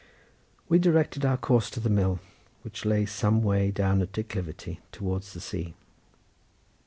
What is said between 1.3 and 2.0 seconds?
course to the